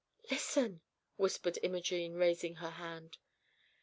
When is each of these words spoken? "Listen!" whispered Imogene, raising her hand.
"Listen!" 0.31 0.81
whispered 1.15 1.59
Imogene, 1.61 2.15
raising 2.15 2.55
her 2.55 2.71
hand. 2.71 3.19